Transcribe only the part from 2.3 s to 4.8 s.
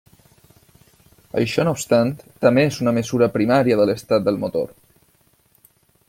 també és una mesura primària de l'estat del motor.